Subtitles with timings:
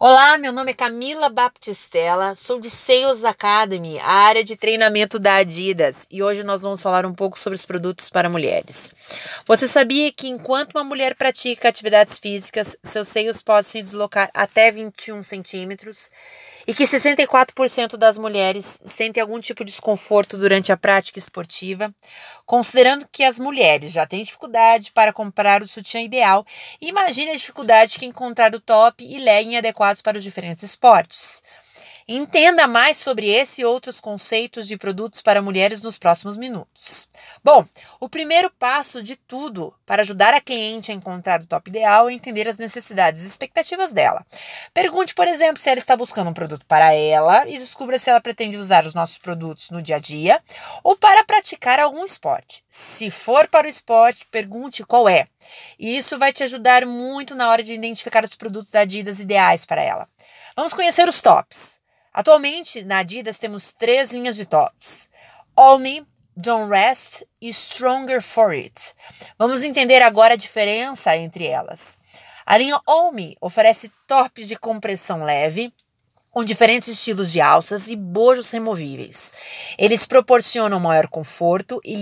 [0.00, 5.38] Olá, meu nome é Camila Baptistella, sou de Sales Academy, a área de treinamento da
[5.38, 8.94] Adidas, e hoje nós vamos falar um pouco sobre os produtos para mulheres.
[9.44, 14.70] Você sabia que enquanto uma mulher pratica atividades físicas, seus seios podem se deslocar até
[14.70, 16.08] 21 centímetros
[16.64, 21.92] e que 64% das mulheres sentem algum tipo de desconforto durante a prática esportiva,
[22.46, 26.46] considerando que as mulheres já têm dificuldade para comprar o sutiã ideal,
[26.80, 29.56] imagine a dificuldade que encontrar o top e legging
[29.88, 31.42] adequados para os diferentes esportes.
[32.10, 37.06] Entenda mais sobre esse e outros conceitos de produtos para mulheres nos próximos minutos.
[37.44, 37.66] Bom,
[38.00, 42.14] o primeiro passo de tudo para ajudar a cliente a encontrar o top ideal é
[42.14, 44.24] entender as necessidades e expectativas dela.
[44.72, 48.22] Pergunte, por exemplo, se ela está buscando um produto para ela e descubra se ela
[48.22, 50.40] pretende usar os nossos produtos no dia a dia
[50.82, 52.64] ou para praticar algum esporte.
[52.70, 55.28] Se for para o esporte, pergunte qual é.
[55.78, 59.82] Isso vai te ajudar muito na hora de identificar os produtos da Adidas ideais para
[59.82, 60.08] ela.
[60.56, 61.77] Vamos conhecer os tops.
[62.12, 65.08] Atualmente, na Adidas, temos três linhas de tops:
[65.56, 66.06] All Me,
[66.36, 68.94] Don't Rest e Stronger for It.
[69.38, 71.98] Vamos entender agora a diferença entre elas.
[72.46, 75.72] A linha All Me oferece tops de compressão leve,
[76.30, 79.32] com diferentes estilos de alças e bojos removíveis.
[79.78, 81.96] Eles proporcionam maior conforto e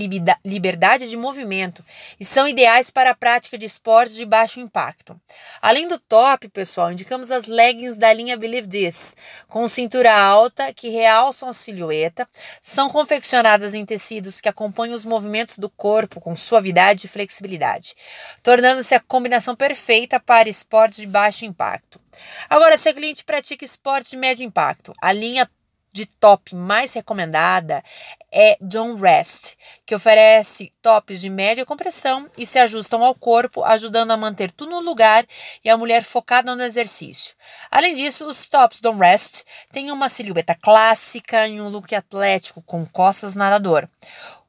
[0.44, 1.84] liberdade de movimento
[2.18, 5.18] e são ideais para a prática de esportes de baixo impacto.
[5.62, 9.16] Além do top, pessoal, indicamos as leggings da linha Believe This,
[9.48, 12.28] com cintura alta que realçam a silhueta,
[12.60, 17.94] são confeccionadas em tecidos que acompanham os movimentos do corpo com suavidade e flexibilidade,
[18.42, 22.05] tornando-se a combinação perfeita para esportes de baixo impacto.
[22.48, 25.48] Agora, se a cliente pratica esportes de médio impacto, a linha
[25.96, 27.82] de top mais recomendada
[28.30, 29.54] é Don't Rest,
[29.86, 34.72] que oferece tops de média compressão e se ajustam ao corpo, ajudando a manter tudo
[34.72, 35.24] no lugar
[35.64, 37.34] e a mulher focada no exercício.
[37.70, 42.84] Além disso, os tops Don't Rest têm uma silhueta clássica e um look atlético com
[42.84, 43.88] costas nadador.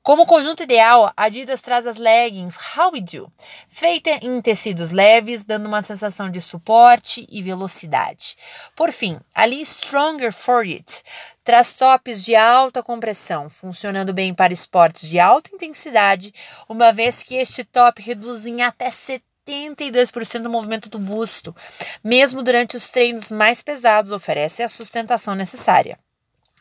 [0.07, 3.29] Como conjunto ideal, a Adidas traz as leggings How We Do,
[3.67, 8.37] feita em tecidos leves, dando uma sensação de suporte e velocidade.
[8.73, 11.03] Por fim, a Lee Stronger For It
[11.43, 16.33] traz tops de alta compressão, funcionando bem para esportes de alta intensidade,
[16.69, 21.53] uma vez que este top reduz em até 72% do movimento do busto,
[22.01, 25.99] mesmo durante os treinos mais pesados, oferece a sustentação necessária.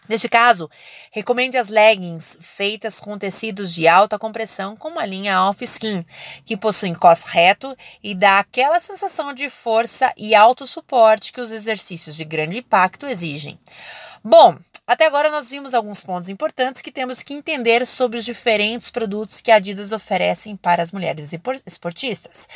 [0.08, 0.70] Neste caso,
[1.10, 6.04] recomende as leggings feitas com tecidos de alta compressão com uma linha off skin,
[6.44, 11.52] que possuem cos reto e dá aquela sensação de força e alto suporte que os
[11.52, 13.58] exercícios de grande impacto exigem.
[14.22, 18.88] Bom, até agora nós vimos alguns pontos importantes que temos que entender sobre os diferentes
[18.88, 21.32] produtos que a Adidas oferecem para as mulheres
[21.66, 22.48] esportistas.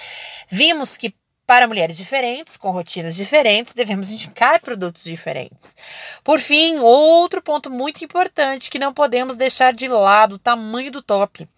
[0.48, 1.12] Vimos que
[1.50, 5.74] para mulheres diferentes, com rotinas diferentes, devemos indicar produtos diferentes.
[6.22, 11.02] Por fim, outro ponto muito importante que não podemos deixar de lado: o tamanho do
[11.02, 11.48] top.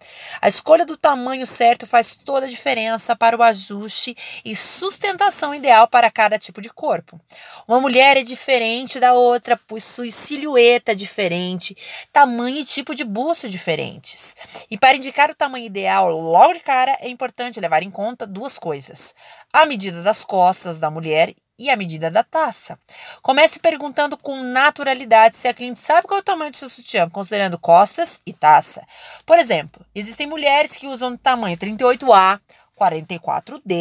[0.41, 5.87] A escolha do tamanho certo faz toda a diferença para o ajuste e sustentação ideal
[5.87, 7.21] para cada tipo de corpo.
[7.67, 11.77] Uma mulher é diferente da outra, possui silhueta diferente,
[12.11, 14.35] tamanho e tipo de busto diferentes.
[14.71, 18.57] E para indicar o tamanho ideal logo de cara, é importante levar em conta duas
[18.57, 19.13] coisas:
[19.55, 22.79] a medida medida das costas da mulher e a medida da taça.
[23.21, 27.09] Comece perguntando com naturalidade se a cliente sabe qual é o tamanho do seu sutiã,
[27.09, 28.81] considerando costas e taça.
[29.25, 32.39] Por exemplo, existem mulheres que usam tamanho 38A,
[32.79, 33.71] 44D,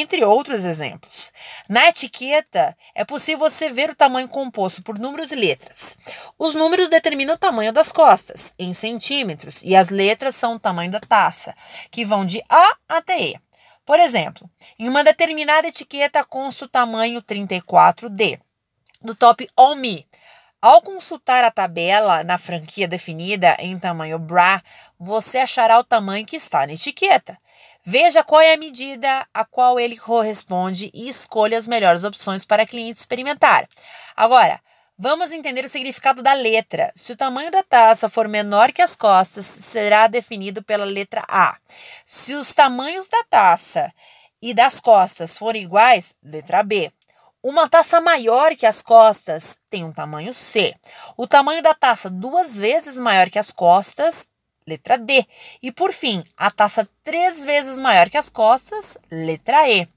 [0.00, 1.30] entre outros exemplos.
[1.68, 5.96] Na etiqueta, é possível você ver o tamanho composto por números e letras.
[6.38, 10.90] Os números determinam o tamanho das costas, em centímetros, e as letras são o tamanho
[10.90, 11.54] da taça,
[11.90, 13.49] que vão de A até E.
[13.90, 18.38] Por exemplo, em uma determinada etiqueta consta o tamanho 34D.
[19.02, 20.06] No top Me,
[20.62, 24.62] ao consultar a tabela na franquia definida em tamanho bra,
[24.96, 27.36] você achará o tamanho que está na etiqueta.
[27.84, 32.64] Veja qual é a medida a qual ele corresponde e escolha as melhores opções para
[32.64, 33.68] cliente experimentar.
[34.16, 34.60] Agora,
[35.02, 36.92] Vamos entender o significado da letra.
[36.94, 41.56] Se o tamanho da taça for menor que as costas, será definido pela letra A.
[42.04, 43.90] Se os tamanhos da taça
[44.42, 46.92] e das costas forem iguais, letra B.
[47.42, 50.74] Uma taça maior que as costas tem um tamanho C.
[51.16, 54.28] O tamanho da taça duas vezes maior que as costas,
[54.66, 55.26] letra D.
[55.62, 59.88] E por fim, a taça três vezes maior que as costas, letra E.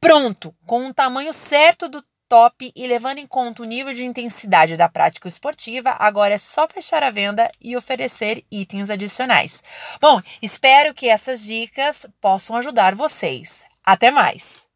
[0.00, 0.52] Pronto!
[0.66, 4.88] Com o tamanho certo do top e levando em conta o nível de intensidade da
[4.88, 9.64] prática esportiva, agora é só fechar a venda e oferecer itens adicionais.
[10.00, 13.66] Bom, espero que essas dicas possam ajudar vocês.
[13.84, 14.69] Até mais!